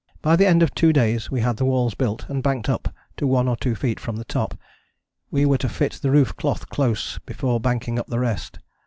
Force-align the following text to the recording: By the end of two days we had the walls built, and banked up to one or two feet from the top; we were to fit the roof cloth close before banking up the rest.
By 0.23 0.35
the 0.35 0.47
end 0.47 0.63
of 0.63 0.73
two 0.73 0.91
days 0.91 1.29
we 1.29 1.41
had 1.41 1.57
the 1.57 1.65
walls 1.65 1.93
built, 1.93 2.27
and 2.27 2.41
banked 2.41 2.67
up 2.69 2.91
to 3.17 3.27
one 3.27 3.47
or 3.47 3.55
two 3.55 3.75
feet 3.75 3.99
from 3.99 4.15
the 4.15 4.25
top; 4.25 4.57
we 5.29 5.45
were 5.45 5.59
to 5.59 5.69
fit 5.69 5.99
the 6.01 6.09
roof 6.09 6.35
cloth 6.37 6.69
close 6.69 7.19
before 7.19 7.59
banking 7.59 7.99
up 7.99 8.07
the 8.07 8.17
rest. 8.17 8.57